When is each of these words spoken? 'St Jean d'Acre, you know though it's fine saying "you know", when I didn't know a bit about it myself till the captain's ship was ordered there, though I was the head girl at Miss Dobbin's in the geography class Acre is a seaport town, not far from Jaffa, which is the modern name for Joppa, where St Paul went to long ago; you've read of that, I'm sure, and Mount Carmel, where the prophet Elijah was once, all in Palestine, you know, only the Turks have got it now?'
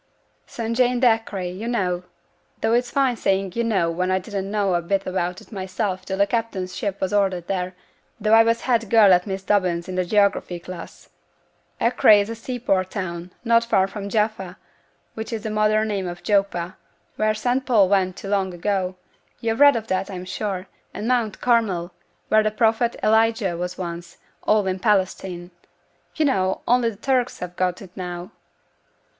'St 0.47 0.75
Jean 0.75 0.99
d'Acre, 0.99 1.41
you 1.41 1.67
know 1.67 2.01
though 2.61 2.73
it's 2.73 2.89
fine 2.89 3.15
saying 3.15 3.51
"you 3.53 3.63
know", 3.63 3.91
when 3.91 4.09
I 4.09 4.17
didn't 4.17 4.49
know 4.49 4.73
a 4.73 4.81
bit 4.81 5.05
about 5.05 5.41
it 5.41 5.51
myself 5.51 6.05
till 6.05 6.17
the 6.17 6.25
captain's 6.25 6.75
ship 6.75 6.99
was 6.99 7.13
ordered 7.13 7.45
there, 7.45 7.75
though 8.19 8.33
I 8.33 8.41
was 8.41 8.57
the 8.61 8.63
head 8.63 8.89
girl 8.89 9.13
at 9.13 9.27
Miss 9.27 9.43
Dobbin's 9.43 9.87
in 9.87 9.93
the 9.93 10.03
geography 10.03 10.57
class 10.59 11.07
Acre 11.79 12.09
is 12.09 12.31
a 12.31 12.35
seaport 12.35 12.89
town, 12.89 13.31
not 13.43 13.63
far 13.63 13.87
from 13.87 14.09
Jaffa, 14.09 14.57
which 15.13 15.31
is 15.31 15.43
the 15.43 15.51
modern 15.51 15.89
name 15.89 16.15
for 16.15 16.19
Joppa, 16.19 16.77
where 17.15 17.35
St 17.35 17.63
Paul 17.63 17.87
went 17.87 18.15
to 18.17 18.27
long 18.27 18.55
ago; 18.55 18.95
you've 19.39 19.59
read 19.59 19.75
of 19.75 19.85
that, 19.85 20.09
I'm 20.09 20.25
sure, 20.25 20.65
and 20.95 21.07
Mount 21.07 21.41
Carmel, 21.41 21.91
where 22.27 22.41
the 22.41 22.49
prophet 22.49 22.95
Elijah 23.03 23.55
was 23.55 23.77
once, 23.77 24.17
all 24.45 24.65
in 24.65 24.79
Palestine, 24.79 25.51
you 26.15 26.25
know, 26.25 26.61
only 26.67 26.89
the 26.89 26.95
Turks 26.95 27.37
have 27.37 27.55
got 27.55 27.83
it 27.83 27.91
now?' 27.95 28.31